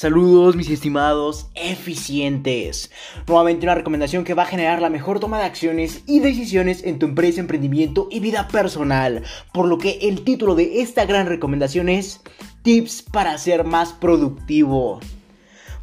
[0.00, 2.88] Saludos mis estimados eficientes.
[3.26, 7.00] Nuevamente una recomendación que va a generar la mejor toma de acciones y decisiones en
[7.00, 9.24] tu empresa, emprendimiento y vida personal.
[9.52, 12.20] Por lo que el título de esta gran recomendación es
[12.62, 15.00] Tips para ser más productivo.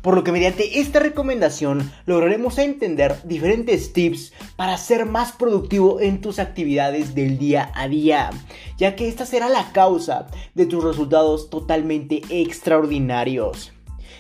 [0.01, 6.21] Por lo que mediante esta recomendación lograremos entender diferentes tips para ser más productivo en
[6.21, 8.29] tus actividades del día a día,
[8.77, 13.74] ya que esta será la causa de tus resultados totalmente extraordinarios.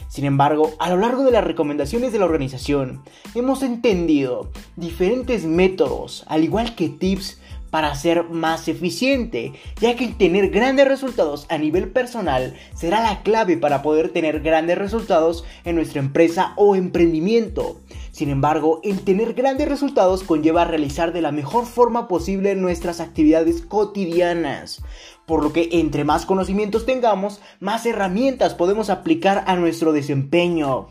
[0.07, 3.01] Sin embargo, a lo largo de las recomendaciones de la organización,
[3.33, 7.39] hemos entendido diferentes métodos, al igual que tips
[7.75, 13.57] para ser más eficiente, ya que tener grandes resultados a nivel personal será la clave
[13.57, 17.81] para poder tener grandes resultados en nuestra empresa o emprendimiento.
[18.13, 23.61] Sin embargo, el tener grandes resultados conlleva realizar de la mejor forma posible nuestras actividades
[23.61, 24.81] cotidianas.
[25.25, 30.87] Por lo que entre más conocimientos tengamos, más herramientas podemos aplicar a nuestro desempeño.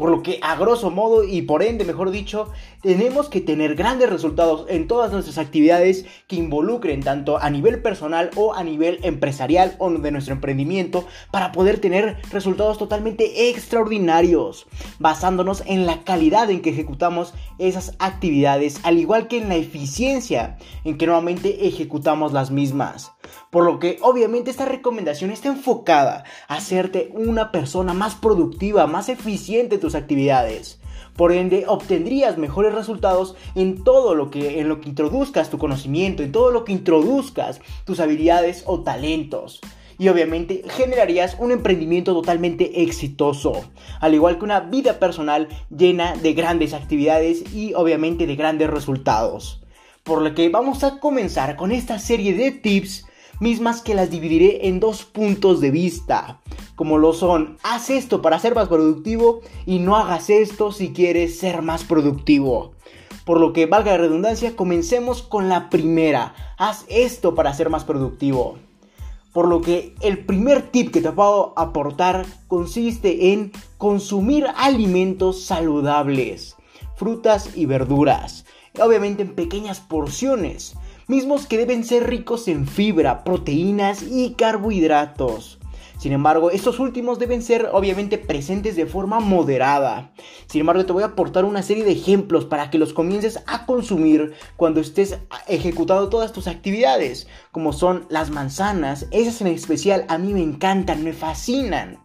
[0.00, 2.48] Por lo que a grosso modo y por ende, mejor dicho,
[2.80, 8.30] tenemos que tener grandes resultados en todas nuestras actividades que involucren tanto a nivel personal
[8.34, 14.66] o a nivel empresarial o de nuestro emprendimiento para poder tener resultados totalmente extraordinarios,
[14.98, 20.56] basándonos en la calidad en que ejecutamos esas actividades, al igual que en la eficiencia
[20.84, 23.12] en que nuevamente ejecutamos las mismas.
[23.50, 29.08] Por lo que obviamente esta recomendación está enfocada a hacerte una persona más productiva, más
[29.08, 30.80] eficiente en tus actividades.
[31.16, 36.22] Por ende, obtendrías mejores resultados en todo lo que en lo que introduzcas tu conocimiento,
[36.22, 39.60] en todo lo que introduzcas tus habilidades o talentos.
[39.98, 43.64] Y obviamente generarías un emprendimiento totalmente exitoso,
[44.00, 49.60] al igual que una vida personal llena de grandes actividades y obviamente de grandes resultados.
[50.04, 53.04] Por lo que vamos a comenzar con esta serie de tips
[53.40, 56.40] mismas que las dividiré en dos puntos de vista,
[56.76, 61.38] como lo son, haz esto para ser más productivo y no hagas esto si quieres
[61.38, 62.72] ser más productivo.
[63.24, 67.84] Por lo que valga la redundancia, comencemos con la primera, haz esto para ser más
[67.84, 68.58] productivo.
[69.32, 76.56] Por lo que el primer tip que te puedo aportar consiste en consumir alimentos saludables,
[76.96, 78.44] frutas y verduras,
[78.80, 80.74] obviamente en pequeñas porciones
[81.10, 85.59] mismos que deben ser ricos en fibra, proteínas y carbohidratos.
[86.00, 90.14] Sin embargo, estos últimos deben ser obviamente presentes de forma moderada.
[90.46, 93.66] Sin embargo, te voy a aportar una serie de ejemplos para que los comiences a
[93.66, 99.08] consumir cuando estés ejecutando todas tus actividades, como son las manzanas.
[99.10, 101.98] Esas en especial a mí me encantan, me fascinan.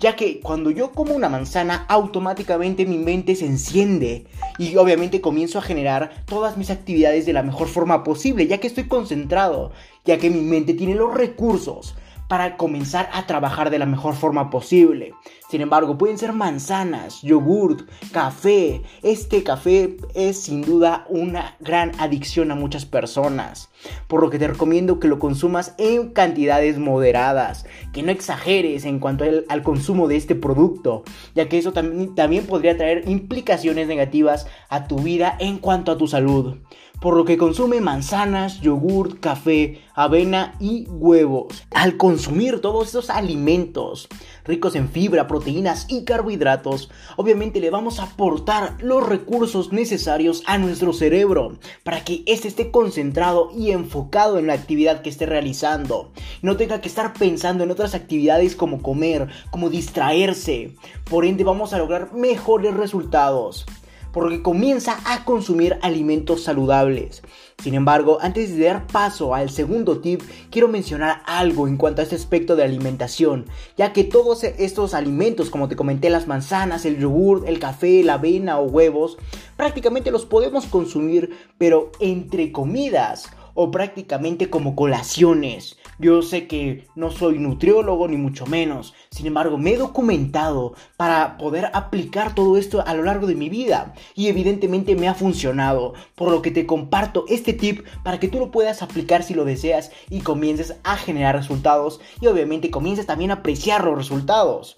[0.00, 5.58] Ya que cuando yo como una manzana, automáticamente mi mente se enciende y obviamente comienzo
[5.58, 9.72] a generar todas mis actividades de la mejor forma posible, ya que estoy concentrado,
[10.06, 11.94] ya que mi mente tiene los recursos
[12.32, 15.12] para comenzar a trabajar de la mejor forma posible.
[15.50, 18.80] Sin embargo, pueden ser manzanas, yogurt, café.
[19.02, 23.68] Este café es sin duda una gran adicción a muchas personas.
[24.08, 28.98] Por lo que te recomiendo que lo consumas en cantidades moderadas, que no exageres en
[28.98, 31.02] cuanto al, consumo de este producto,
[31.34, 35.98] ya que eso también, también podría traer implicaciones negativas a tu vida en cuanto a
[35.98, 36.56] tu salud
[37.02, 41.64] por lo que consume manzanas, yogurt, café, avena y huevos.
[41.72, 44.08] Al consumir todos estos alimentos
[44.44, 50.58] ricos en fibra, proteínas y carbohidratos, obviamente le vamos a aportar los recursos necesarios a
[50.58, 56.12] nuestro cerebro para que éste esté concentrado y enfocado en la actividad que esté realizando.
[56.40, 60.76] No tenga que estar pensando en otras actividades como comer, como distraerse.
[61.10, 63.66] Por ende vamos a lograr mejores resultados
[64.12, 67.22] porque comienza a consumir alimentos saludables.
[67.62, 72.04] Sin embargo, antes de dar paso al segundo tip, quiero mencionar algo en cuanto a
[72.04, 73.46] este aspecto de alimentación,
[73.76, 78.14] ya que todos estos alimentos, como te comenté, las manzanas, el yogur, el café, la
[78.14, 79.16] avena o huevos,
[79.56, 85.76] prácticamente los podemos consumir, pero entre comidas o prácticamente como colaciones.
[86.02, 91.38] Yo sé que no soy nutriólogo ni mucho menos, sin embargo me he documentado para
[91.38, 93.94] poder aplicar todo esto a lo largo de mi vida.
[94.16, 98.40] Y evidentemente me ha funcionado, por lo que te comparto este tip para que tú
[98.40, 103.30] lo puedas aplicar si lo deseas y comiences a generar resultados y obviamente comiences también
[103.30, 104.74] a apreciar los resultados.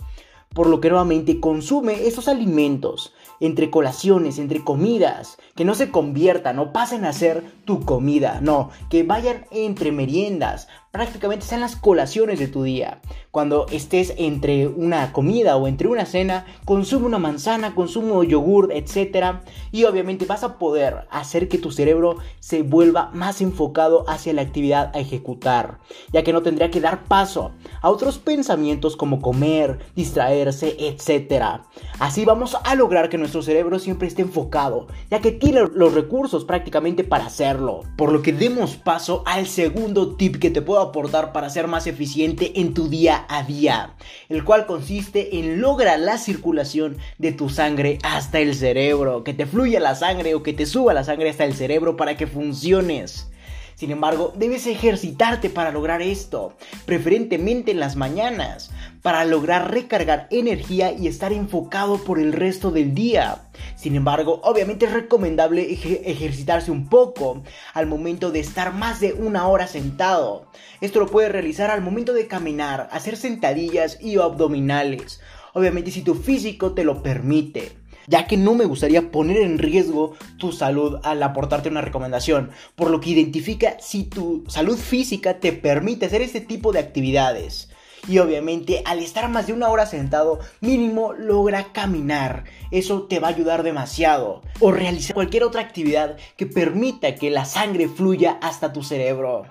[0.51, 6.59] Por lo que nuevamente consume esos alimentos entre colaciones, entre comidas, que no se conviertan
[6.61, 12.39] o pasen a ser tu comida, no, que vayan entre meriendas, prácticamente sean las colaciones
[12.39, 13.01] de tu día.
[13.33, 19.41] Cuando estés entre una comida o entre una cena, consume una manzana, consume yogur, etc.
[19.73, 24.43] Y obviamente vas a poder hacer que tu cerebro se vuelva más enfocado hacia la
[24.43, 25.81] actividad a ejecutar,
[26.13, 27.51] ya que no tendría que dar paso
[27.83, 31.65] a otros pensamientos como comer, distraerse, etc.
[31.99, 36.45] Así vamos a lograr que nuestro cerebro siempre esté enfocado, ya que tiene los recursos
[36.45, 37.81] prácticamente para hacerlo.
[37.97, 41.87] Por lo que demos paso al segundo tip que te puedo aportar para ser más
[41.87, 43.95] eficiente en tu día a día,
[44.29, 49.47] el cual consiste en lograr la circulación de tu sangre hasta el cerebro, que te
[49.47, 53.29] fluya la sangre o que te suba la sangre hasta el cerebro para que funciones.
[53.75, 56.55] Sin embargo, debes ejercitarte para lograr esto,
[56.87, 58.71] preferentemente en las mañanas,
[59.03, 63.43] para lograr recargar energía y estar enfocado por el resto del día.
[63.77, 67.43] Sin embargo, obviamente es recomendable ejercitarse un poco
[67.73, 70.47] al momento de estar más de una hora sentado.
[70.81, 75.21] Esto lo puedes realizar al momento de caminar, hacer sentadillas y abdominales.
[75.53, 80.15] Obviamente si tu físico te lo permite ya que no me gustaría poner en riesgo
[80.39, 85.53] tu salud al aportarte una recomendación, por lo que identifica si tu salud física te
[85.53, 87.69] permite hacer este tipo de actividades.
[88.07, 92.45] Y obviamente al estar más de una hora sentado, mínimo logra caminar.
[92.71, 94.43] Eso te va a ayudar demasiado.
[94.61, 99.47] O realizar cualquier otra actividad que permita que la sangre fluya hasta tu cerebro.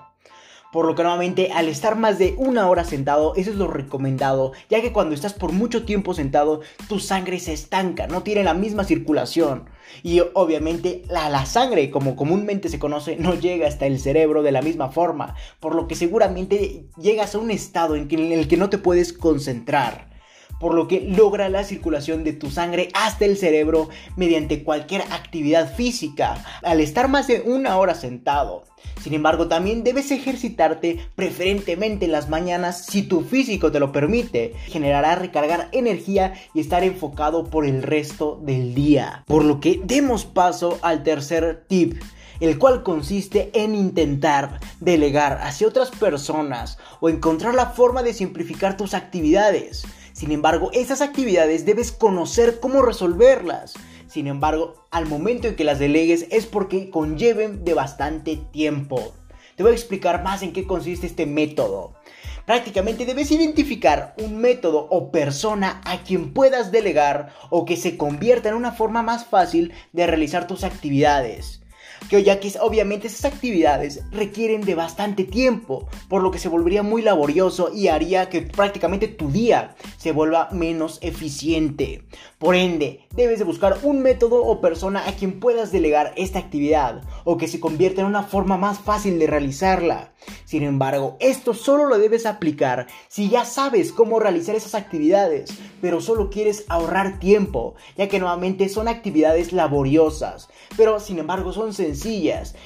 [0.74, 4.50] Por lo que nuevamente al estar más de una hora sentado, eso es lo recomendado,
[4.68, 8.54] ya que cuando estás por mucho tiempo sentado, tu sangre se estanca, no tiene la
[8.54, 9.70] misma circulación.
[10.02, 14.62] Y obviamente la, sangre, como comúnmente se conoce, no llega hasta el cerebro de la
[14.62, 18.68] misma forma, por lo que seguramente llegas a un estado en, en el que no
[18.68, 20.13] te puedes concentrar
[20.64, 25.74] por lo que logra la circulación de tu sangre hasta el cerebro mediante cualquier actividad
[25.74, 28.64] física, al estar más de una hora sentado.
[29.02, 34.54] Sin embargo, también debes ejercitarte preferentemente en las mañanas si tu físico te lo permite.
[34.68, 39.22] Generará recargar energía y estar enfocado por el resto del día.
[39.26, 42.02] Por lo que demos paso al tercer tip
[42.40, 48.76] el cual consiste en intentar delegar hacia otras personas o encontrar la forma de simplificar
[48.76, 49.84] tus actividades.
[50.14, 53.74] Sin embargo, esas actividades debes conocer cómo resolverlas.
[54.06, 59.12] Sin embargo, al momento en que las delegues es porque conlleven de bastante tiempo.
[59.56, 61.94] Te voy a explicar más en qué consiste este método.
[62.46, 68.50] Prácticamente debes identificar un método o persona a quien puedas delegar o que se convierta
[68.50, 71.63] en una forma más fácil de realizar tus actividades
[72.08, 72.24] que
[72.60, 77.88] obviamente esas actividades requieren de bastante tiempo, por lo que se volvería muy laborioso y
[77.88, 82.04] haría que prácticamente tu día se vuelva menos eficiente.
[82.38, 87.02] Por ende, debes de buscar un método o persona a quien puedas delegar esta actividad
[87.24, 90.12] o que se convierta en una forma más fácil de realizarla.
[90.44, 95.50] Sin embargo, esto solo lo debes aplicar si ya sabes cómo realizar esas actividades,
[95.80, 101.74] pero solo quieres ahorrar tiempo, ya que nuevamente son actividades laboriosas, pero sin embargo son
[101.74, 101.93] sencillas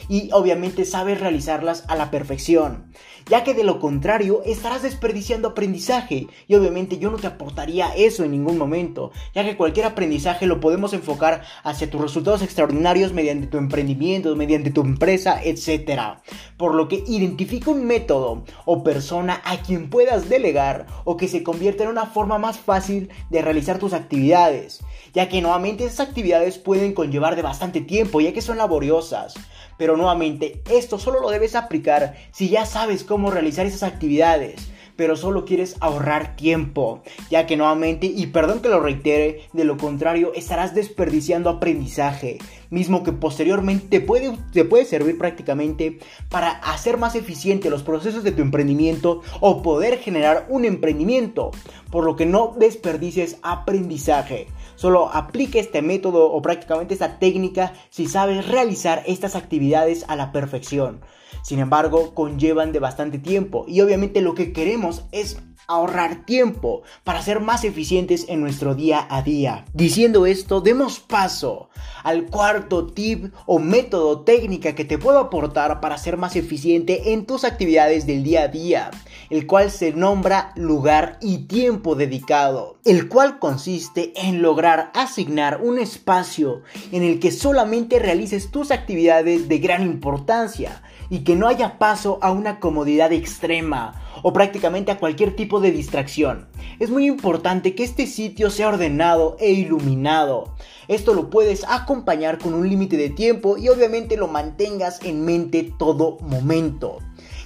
[0.09, 2.93] y obviamente sabes realizarlas a la perfección,
[3.29, 8.25] ya que de lo contrario estarás desperdiciando aprendizaje y obviamente yo no te aportaría eso
[8.25, 13.47] en ningún momento, ya que cualquier aprendizaje lo podemos enfocar hacia tus resultados extraordinarios mediante
[13.47, 16.19] tu emprendimiento, mediante tu empresa, etc.
[16.57, 21.43] Por lo que identifica un método o persona a quien puedas delegar o que se
[21.43, 24.81] convierta en una forma más fácil de realizar tus actividades,
[25.13, 29.35] ya que nuevamente esas actividades pueden conllevar de bastante tiempo, ya que son laboriosas.
[29.79, 34.69] Pero nuevamente, esto solo lo debes aplicar si ya sabes cómo realizar esas actividades
[34.99, 39.77] pero solo quieres ahorrar tiempo, ya que nuevamente, y perdón que lo reitere, de lo
[39.77, 46.97] contrario estarás desperdiciando aprendizaje, mismo que posteriormente te puede, te puede servir prácticamente para hacer
[46.97, 51.53] más eficiente los procesos de tu emprendimiento o poder generar un emprendimiento,
[51.93, 54.49] por lo que no desperdicies aprendizaje.
[54.79, 60.31] Solo aplique este método o prácticamente esta técnica si sabes realizar estas actividades a la
[60.31, 61.01] perfección.
[61.43, 67.21] Sin embargo, conllevan de bastante tiempo y obviamente lo que queremos es ahorrar tiempo para
[67.21, 69.67] ser más eficientes en nuestro día a día.
[69.75, 71.69] Diciendo esto, demos paso
[72.03, 77.27] al cuarto tip o método técnica que te puedo aportar para ser más eficiente en
[77.27, 78.91] tus actividades del día a día,
[79.29, 85.79] el cual se nombra lugar y tiempo dedicado, el cual consiste en lograr asignar un
[85.79, 91.79] espacio en el que solamente realices tus actividades de gran importancia y que no haya
[91.79, 96.49] paso a una comodidad extrema o prácticamente a cualquier tipo de distracción.
[96.79, 100.55] Es muy importante que este sitio sea ordenado e iluminado.
[100.89, 105.73] Esto lo puedes acompañar con un límite de tiempo y obviamente lo mantengas en mente
[105.79, 106.99] todo momento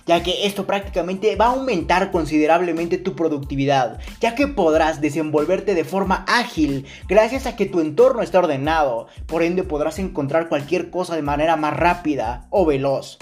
[0.06, 5.84] ya que esto prácticamente va a aumentar considerablemente tu productividad, ya que podrás desenvolverte de
[5.84, 11.14] forma ágil gracias a que tu entorno está ordenado, por ende podrás encontrar cualquier cosa
[11.16, 13.18] de manera más rápida o veloz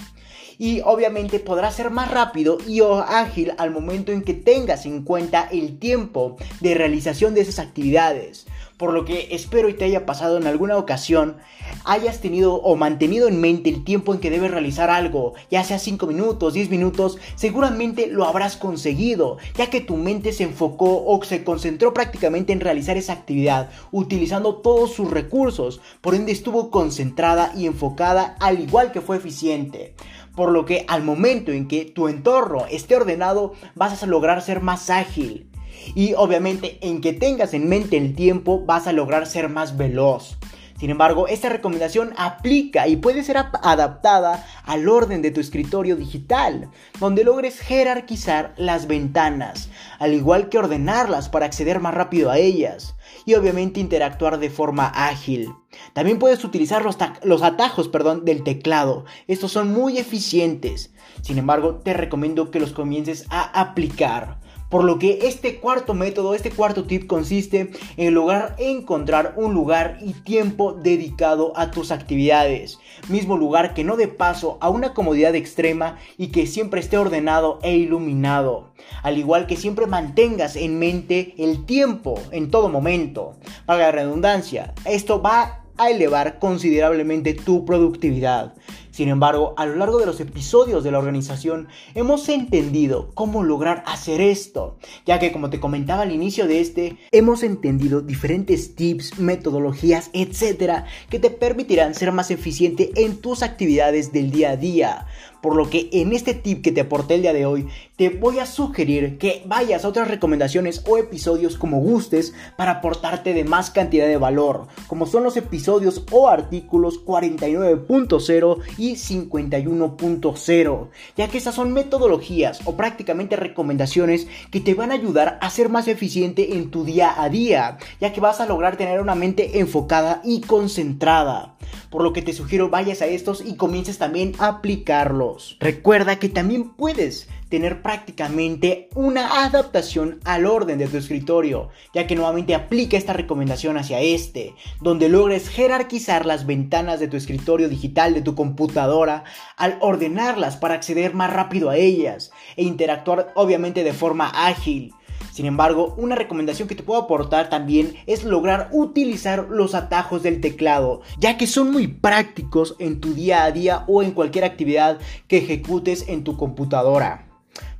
[0.60, 5.48] y obviamente podrás ser más rápido y ágil al momento en que tengas en cuenta
[5.50, 8.46] el tiempo de realización de esas actividades.
[8.76, 11.36] Por lo que espero y te haya pasado en alguna ocasión,
[11.84, 15.78] hayas tenido o mantenido en mente el tiempo en que debes realizar algo, ya sea
[15.78, 21.22] 5 minutos, 10 minutos, seguramente lo habrás conseguido, ya que tu mente se enfocó o
[21.24, 27.52] se concentró prácticamente en realizar esa actividad, utilizando todos sus recursos, por ende estuvo concentrada
[27.56, 29.94] y enfocada al igual que fue eficiente
[30.40, 34.62] por lo que al momento en que tu entorno esté ordenado vas a lograr ser
[34.62, 35.50] más ágil.
[35.94, 40.38] Y obviamente en que tengas en mente el tiempo vas a lograr ser más veloz.
[40.78, 46.70] Sin embargo, esta recomendación aplica y puede ser adaptada al orden de tu escritorio digital,
[46.98, 49.68] donde logres jerarquizar las ventanas,
[49.98, 52.94] al igual que ordenarlas para acceder más rápido a ellas
[53.24, 55.52] y obviamente interactuar de forma ágil.
[55.92, 59.04] También puedes utilizar los, los atajos perdón, del teclado.
[59.26, 60.92] Estos son muy eficientes.
[61.22, 64.40] Sin embargo, te recomiendo que los comiences a aplicar.
[64.70, 69.98] Por lo que este cuarto método, este cuarto tip consiste en lograr encontrar un lugar
[70.00, 72.78] y tiempo dedicado a tus actividades.
[73.08, 77.58] Mismo lugar que no dé paso a una comodidad extrema y que siempre esté ordenado
[77.62, 78.70] e iluminado.
[79.02, 83.34] Al igual que siempre mantengas en mente el tiempo en todo momento.
[83.66, 88.54] Para la redundancia, esto va a elevar considerablemente tu productividad.
[88.90, 93.82] Sin embargo, a lo largo de los episodios de la organización hemos entendido cómo lograr
[93.86, 99.18] hacer esto, ya que como te comentaba al inicio de este, hemos entendido diferentes tips,
[99.18, 105.06] metodologías, etcétera, que te permitirán ser más eficiente en tus actividades del día a día.
[105.40, 107.66] Por lo que en este tip que te aporté el día de hoy,
[107.96, 113.32] te voy a sugerir que vayas a otras recomendaciones o episodios como gustes para aportarte
[113.32, 121.28] de más cantidad de valor, como son los episodios o artículos 49.0 y 51.0, ya
[121.28, 125.86] que esas son metodologías o prácticamente recomendaciones que te van a ayudar a ser más
[125.86, 130.22] eficiente en tu día a día, ya que vas a lograr tener una mente enfocada
[130.24, 131.56] y concentrada
[131.90, 135.56] por lo que te sugiero vayas a estos y comiences también a aplicarlos.
[135.60, 142.14] Recuerda que también puedes tener prácticamente una adaptación al orden de tu escritorio, ya que
[142.14, 148.14] nuevamente aplica esta recomendación hacia este, donde logres jerarquizar las ventanas de tu escritorio digital
[148.14, 149.24] de tu computadora
[149.56, 154.94] al ordenarlas para acceder más rápido a ellas e interactuar obviamente de forma ágil.
[155.32, 160.40] Sin embargo, una recomendación que te puedo aportar también es lograr utilizar los atajos del
[160.40, 164.98] teclado, ya que son muy prácticos en tu día a día o en cualquier actividad
[165.28, 167.28] que ejecutes en tu computadora.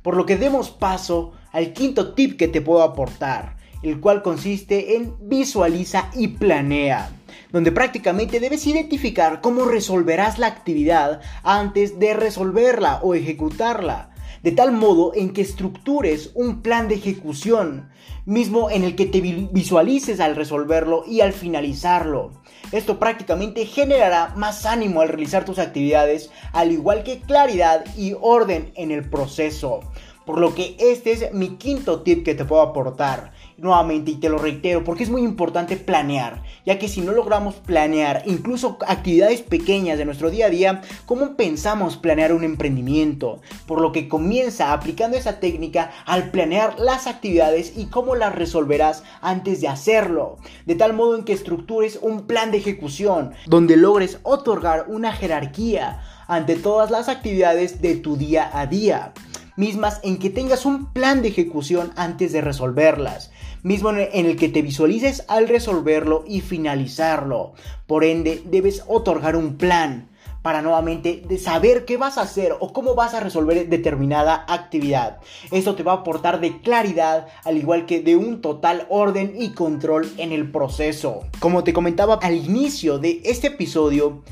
[0.01, 4.95] Por lo que demos paso al quinto tip que te puedo aportar, el cual consiste
[4.95, 7.11] en visualiza y planea
[7.51, 14.10] donde prácticamente debes identificar cómo resolverás la actividad antes de resolverla o ejecutarla
[14.43, 17.89] de tal modo en que estructures un plan de ejecución,
[18.25, 22.31] mismo en el que te visualices al resolverlo y al finalizarlo.
[22.71, 28.71] Esto prácticamente generará más ánimo al realizar tus actividades, al igual que claridad y orden
[28.75, 29.81] en el proceso.
[30.25, 34.29] Por lo que este es mi quinto tip que te puedo aportar nuevamente y te
[34.29, 39.41] lo reitero porque es muy importante planear, ya que si no logramos planear incluso actividades
[39.41, 43.39] pequeñas de nuestro día a día, ¿cómo pensamos planear un emprendimiento?
[43.67, 49.03] Por lo que comienza aplicando esa técnica al planear las actividades y cómo las resolverás
[49.21, 54.19] antes de hacerlo, de tal modo en que estructures un plan de ejecución donde logres
[54.23, 59.13] otorgar una jerarquía ante todas las actividades de tu día a día
[59.55, 63.30] mismas en que tengas un plan de ejecución antes de resolverlas,
[63.63, 67.53] mismo en el que te visualices al resolverlo y finalizarlo.
[67.87, 70.09] Por ende, debes otorgar un plan
[70.41, 75.19] para nuevamente saber qué vas a hacer o cómo vas a resolver determinada actividad.
[75.51, 79.49] Esto te va a aportar de claridad, al igual que de un total orden y
[79.49, 81.23] control en el proceso.
[81.39, 84.23] Como te comentaba al inicio de este episodio,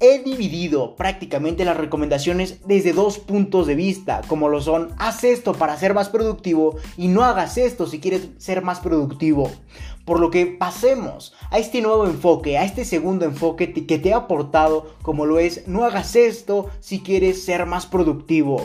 [0.00, 5.54] He dividido prácticamente las recomendaciones desde dos puntos de vista, como lo son haz esto
[5.54, 9.50] para ser más productivo y no hagas esto si quieres ser más productivo.
[10.04, 14.14] Por lo que pasemos a este nuevo enfoque, a este segundo enfoque que te he
[14.14, 18.64] aportado, como lo es no hagas esto si quieres ser más productivo.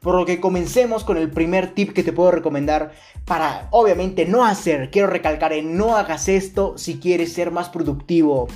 [0.00, 2.92] Por lo que comencemos con el primer tip que te puedo recomendar
[3.24, 8.46] para obviamente no hacer, quiero recalcar en no hagas esto si quieres ser más productivo.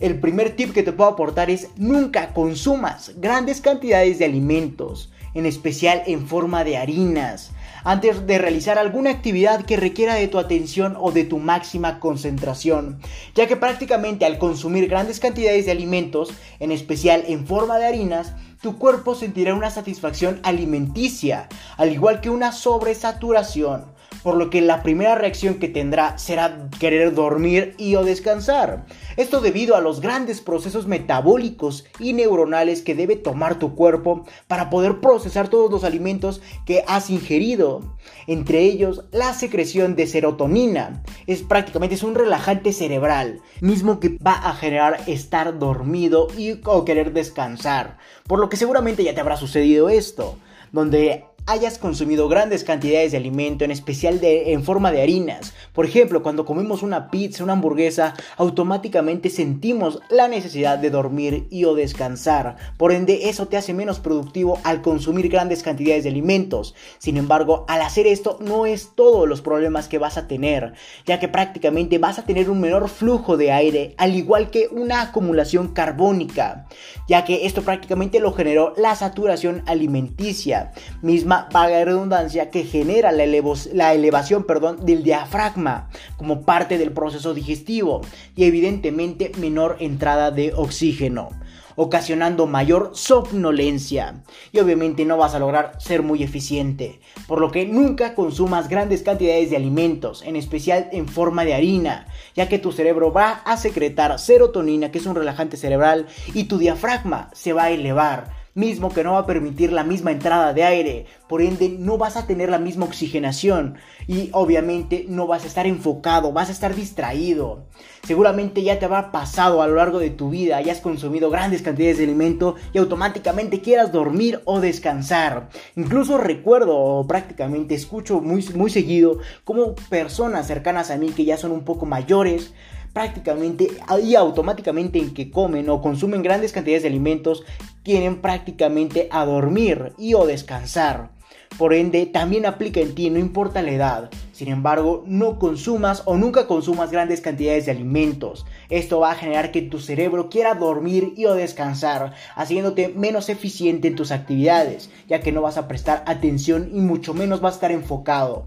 [0.00, 5.10] El primer tip que te puedo aportar es nunca consumas grandes cantidades de alimentos.
[5.32, 7.52] en especial en forma de harinas,
[7.84, 13.00] antes de realizar alguna actividad que requiera de tu atención o de tu máxima concentración,
[13.34, 18.34] ya que prácticamente al consumir grandes cantidades de alimentos, en especial en forma de harinas,
[18.60, 23.84] tu cuerpo sentirá una satisfacción alimenticia, al igual que una sobresaturación,
[24.22, 28.86] por lo que la primera reacción que tendrá será querer dormir y o descansar.
[29.16, 34.70] Esto debido a los grandes procesos metabólicos y neuronales que debe tomar tu cuerpo para
[34.70, 37.96] poder procesar todos los alimentos que has ingerido.
[38.26, 41.02] Entre ellos, la secreción de serotonina.
[41.26, 46.84] Es prácticamente es un relajante cerebral, mismo que va a generar estar dormido y o
[46.84, 47.98] querer descansar.
[48.26, 50.36] Por lo que seguramente ya te habrá sucedido esto,
[50.72, 55.52] donde hayas consumido grandes cantidades de alimento, en especial de, en forma de harinas.
[55.72, 61.64] Por ejemplo, cuando comemos una pizza, una hamburguesa, automáticamente sentimos la necesidad de dormir y
[61.64, 62.56] o descansar.
[62.76, 66.74] Por ende, eso te hace menos productivo al consumir grandes cantidades de alimentos.
[66.98, 70.74] Sin embargo, al hacer esto no es todos los problemas que vas a tener,
[71.06, 75.02] ya que prácticamente vas a tener un menor flujo de aire, al igual que una
[75.02, 76.66] acumulación carbónica,
[77.08, 83.24] ya que esto prácticamente lo generó la saturación alimenticia, misma vaga redundancia que genera la,
[83.72, 88.00] la elevación perdón, del diafragma como parte del proceso digestivo
[88.34, 91.30] y evidentemente menor entrada de oxígeno
[91.76, 94.22] ocasionando mayor somnolencia.
[94.52, 99.02] Y obviamente no vas a lograr ser muy eficiente, por lo que nunca consumas grandes
[99.02, 103.56] cantidades de alimentos, en especial en forma de harina, ya que tu cerebro va a
[103.56, 108.92] secretar serotonina, que es un relajante cerebral, y tu diafragma se va a elevar mismo
[108.92, 112.26] que no va a permitir la misma entrada de aire, por ende no vas a
[112.26, 113.76] tener la misma oxigenación
[114.06, 117.64] y obviamente no vas a estar enfocado, vas a estar distraído.
[118.02, 121.98] Seguramente ya te habrá pasado a lo largo de tu vida, hayas consumido grandes cantidades
[121.98, 125.48] de alimento y automáticamente quieras dormir o descansar.
[125.76, 131.36] Incluso recuerdo o prácticamente escucho muy, muy seguido como personas cercanas a mí que ya
[131.36, 132.52] son un poco mayores,
[132.92, 133.68] prácticamente
[134.02, 137.44] y automáticamente en que comen o consumen grandes cantidades de alimentos,
[137.82, 141.10] quieren prácticamente a dormir y o descansar.
[141.58, 144.10] Por ende, también aplica en ti, no importa la edad.
[144.32, 148.46] Sin embargo, no consumas o nunca consumas grandes cantidades de alimentos.
[148.70, 153.88] Esto va a generar que tu cerebro quiera dormir y o descansar, haciéndote menos eficiente
[153.88, 157.56] en tus actividades, ya que no vas a prestar atención y mucho menos vas a
[157.56, 158.44] estar enfocado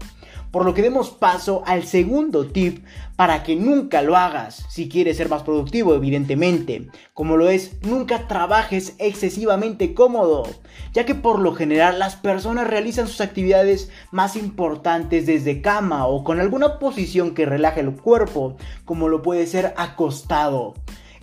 [0.54, 2.84] por lo que demos paso al segundo tip
[3.16, 8.28] para que nunca lo hagas si quieres ser más productivo, evidentemente, como lo es nunca
[8.28, 10.44] trabajes excesivamente cómodo,
[10.92, 16.22] ya que por lo general las personas realizan sus actividades más importantes desde cama o
[16.22, 20.74] con alguna posición que relaje el cuerpo, como lo puede ser acostado.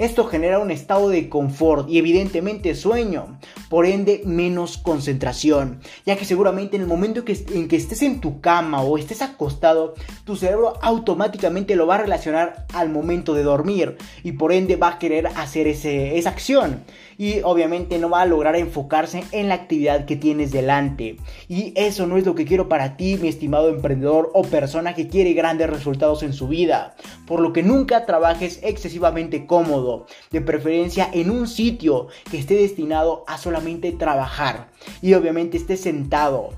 [0.02, 3.38] Esto genera un estado de confort y evidentemente sueño,
[3.70, 8.42] por ende menos concentración, ya que seguramente en el momento en que estés en tu
[8.42, 9.94] cama o estés acostado,
[10.26, 14.88] tu cerebro automáticamente lo va a relacionar al momento de dormir y por ende va
[14.88, 16.84] a querer hacer esa acción
[17.22, 21.18] y obviamente no va a lograr enfocarse en la actividad que tienes delante.
[21.48, 25.08] Y eso no es lo que quiero para ti, mi estimado emprendedor o persona que
[25.08, 26.96] quiere grandes resultados en su vida.
[27.28, 33.24] Por lo que nunca trabajes excesivamente cómodo, de preferencia en un sitio que esté destinado
[33.28, 34.70] a solamente trabajar
[35.04, 36.50] y obviamente estés sentado.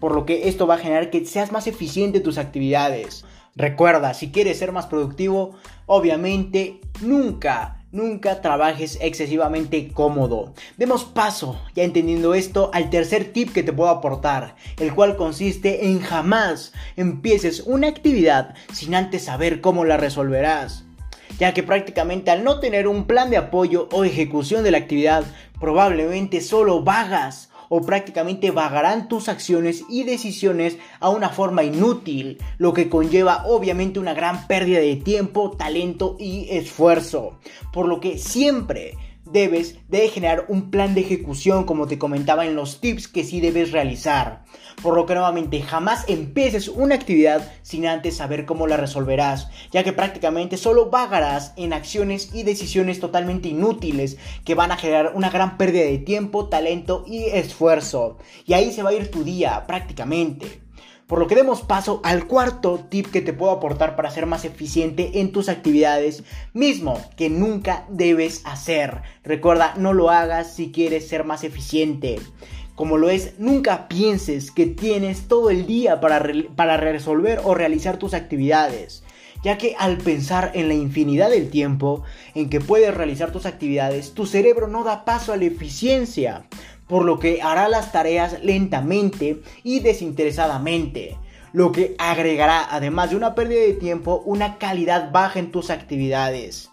[0.00, 3.26] Por lo que esto va a generar que seas más eficiente en tus actividades.
[3.54, 10.52] Recuerda, si quieres ser más productivo, obviamente nunca Nunca trabajes excesivamente cómodo.
[10.76, 15.86] Demos paso, ya entendiendo esto, al tercer tip que te puedo aportar, el cual consiste
[15.86, 20.84] en jamás empieces una actividad sin antes saber cómo la resolverás.
[21.38, 25.24] Ya que prácticamente al no tener un plan de apoyo o ejecución de la actividad,
[25.60, 32.72] probablemente solo vagas o prácticamente vagarán tus acciones y decisiones a una forma inútil, lo
[32.72, 37.38] que conlleva obviamente una gran pérdida de tiempo, talento y esfuerzo.
[37.72, 38.94] Por lo que siempre
[39.32, 43.40] debes de generar un plan de ejecución como te comentaba en los tips que sí
[43.40, 44.44] debes realizar.
[44.82, 49.82] Por lo que nuevamente jamás empieces una actividad sin antes saber cómo la resolverás, ya
[49.82, 55.30] que prácticamente solo vagarás en acciones y decisiones totalmente inútiles que van a generar una
[55.30, 58.18] gran pérdida de tiempo, talento y esfuerzo.
[58.44, 60.65] Y ahí se va a ir tu día prácticamente.
[61.06, 64.44] Por lo que demos paso al cuarto tip que te puedo aportar para ser más
[64.44, 69.02] eficiente en tus actividades, mismo que nunca debes hacer.
[69.22, 72.18] Recuerda, no lo hagas si quieres ser más eficiente.
[72.74, 77.98] Como lo es, nunca pienses que tienes todo el día para, para resolver o realizar
[77.98, 79.04] tus actividades
[79.44, 82.02] ya que al pensar en la infinidad del tiempo
[82.34, 86.46] en que puedes realizar tus actividades, tu cerebro no da paso a la eficiencia.
[86.86, 91.18] Por lo que hará las tareas lentamente y desinteresadamente
[91.52, 96.70] lo que agregará, además de una pérdida de tiempo, una calidad baja en tus actividades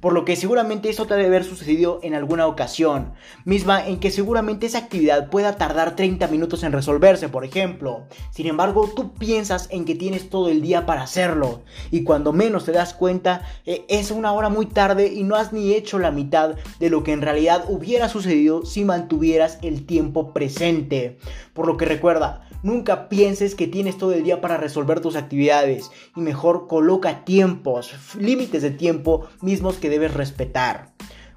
[0.00, 3.12] por lo que seguramente eso te debe haber sucedido en alguna ocasión,
[3.44, 8.06] misma en que seguramente esa actividad pueda tardar 30 minutos en resolverse, por ejemplo.
[8.30, 12.64] Sin embargo, tú piensas en que tienes todo el día para hacerlo, y cuando menos
[12.64, 16.10] te das cuenta, eh, es una hora muy tarde y no has ni hecho la
[16.10, 21.18] mitad de lo que en realidad hubiera sucedido si mantuvieras el tiempo presente.
[21.52, 25.90] Por lo que recuerda, Nunca pienses que tienes todo el día para resolver tus actividades
[26.14, 30.92] y mejor coloca tiempos, límites de tiempo mismos que debes respetar.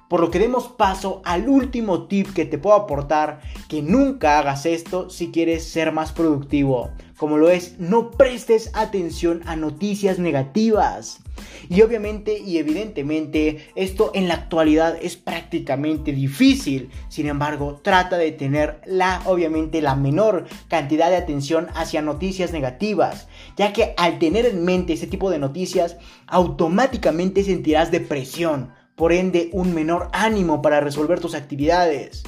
[0.08, 4.66] Por lo que demos paso al último tip que te puedo aportar, que nunca hagas
[4.66, 11.20] esto si quieres ser más productivo, como lo es no prestes atención a noticias negativas.
[11.68, 16.90] Y obviamente y evidentemente esto en la actualidad es prácticamente difícil.
[17.08, 23.26] Sin embargo, trata de tener la obviamente la menor cantidad de atención hacia noticias negativas,
[23.56, 29.50] ya que al tener en mente ese tipo de noticias, automáticamente sentirás depresión, por ende
[29.52, 32.24] un menor ánimo para resolver tus actividades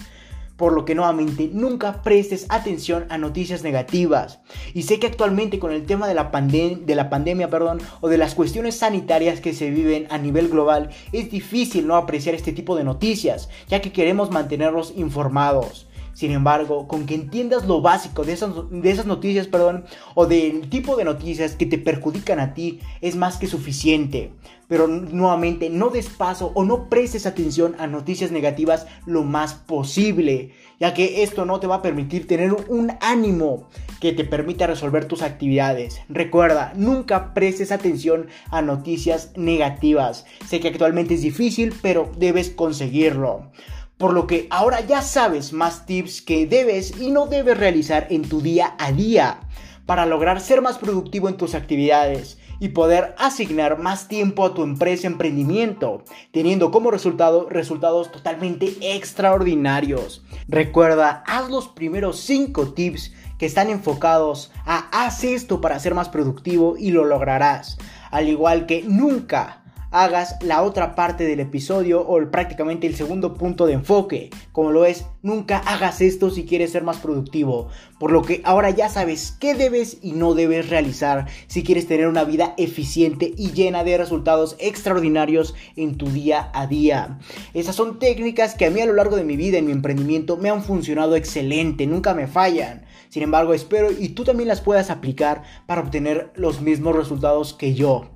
[0.57, 4.41] por lo que nuevamente nunca prestes atención a noticias negativas.
[4.75, 8.19] Y sé que actualmente con el tema de la, de la pandemia perdón, o de
[8.19, 12.77] las cuestiones sanitarias que se viven a nivel global, es difícil no apreciar este tipo
[12.77, 15.86] de noticias, ya que queremos mantenerlos informados.
[16.17, 20.71] Sin embargo, con que entiendas lo básico de esas, de esas noticias, perdón, o del
[20.71, 24.33] tipo de noticias que te perjudican a ti, es más que suficiente.
[24.67, 30.53] Pero nuevamente, no des paso o no prestes atención a noticias negativas lo más posible,
[30.81, 33.69] ya que esto no te va a permitir tener un ánimo
[34.01, 36.01] que te permita resolver tus actividades.
[36.09, 40.25] Recuerda, nunca prestes atención a noticias negativas.
[40.47, 43.51] Sé que actualmente es difícil, pero debes conseguirlo.
[43.99, 48.29] Por lo que ahora ya sabes más tips que debes y no debes realizar en
[48.29, 49.41] tu día a día
[49.87, 54.63] para lograr ser más productivo en tus actividades y poder asignar más tiempo a tu
[54.63, 60.23] empresa emprendimiento, teniendo como resultado resultados totalmente extraordinarios.
[60.49, 66.11] Recuerda, haz los primeros 5 tips que están enfocados a haz esto para ser más
[66.11, 67.79] productivo y lo lograrás.
[68.11, 69.63] Al igual que nunca
[70.03, 74.85] hagas la otra parte del episodio o prácticamente el segundo punto de enfoque, como lo
[74.85, 79.35] es, nunca hagas esto si quieres ser más productivo, por lo que ahora ya sabes
[79.41, 83.97] qué debes y no debes realizar si quieres tener una vida eficiente y llena de
[83.97, 87.19] resultados extraordinarios en tu día a día.
[87.55, 90.37] Esas son técnicas que a mí a lo largo de mi vida en mi emprendimiento
[90.37, 92.85] me han funcionado excelente, nunca me fallan.
[93.09, 97.75] Sin embargo, espero y tú también las puedas aplicar para obtener los mismos resultados que
[97.75, 98.16] yo.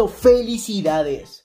[0.07, 1.43] felicidades.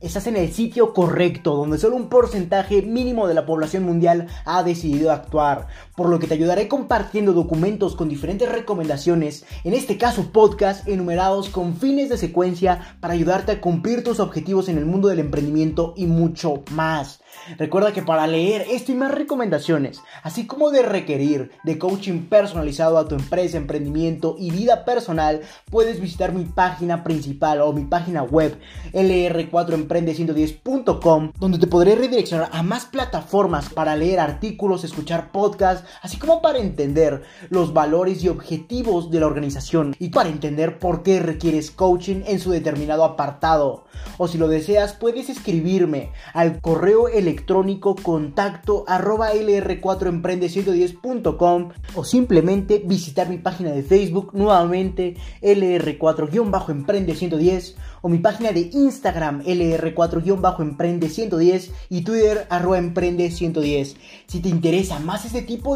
[0.00, 4.62] Estás en el sitio correcto, donde solo un porcentaje mínimo de la población mundial ha
[4.62, 10.30] decidido actuar, por lo que te ayudaré compartiendo documentos con diferentes recomendaciones, en este caso
[10.32, 15.08] podcast enumerados con fines de secuencia para ayudarte a cumplir tus objetivos en el mundo
[15.08, 17.20] del emprendimiento y mucho más.
[17.58, 22.98] Recuerda que para leer esto y más recomendaciones, así como de requerir de coaching personalizado
[22.98, 28.22] a tu empresa, emprendimiento y vida personal, puedes visitar mi página principal o mi página
[28.22, 28.58] web
[28.92, 36.42] lr4emprende110.com, donde te podré redireccionar a más plataformas para leer artículos, escuchar podcasts, así como
[36.42, 41.70] para entender los valores y objetivos de la organización y para entender por qué requieres
[41.70, 43.84] coaching en su determinado apartado.
[44.18, 53.28] O si lo deseas, puedes escribirme al correo electrónico contacto arroba lr4emprende110.com o simplemente visitar
[53.28, 62.78] mi página de Facebook nuevamente lr4-emprende110 o mi página de Instagram lr4-emprende110 y Twitter arroba
[62.78, 63.96] emprende110.
[64.26, 65.75] Si te interesa más este tipo